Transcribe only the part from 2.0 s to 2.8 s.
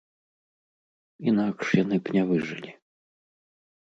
б не выжылі.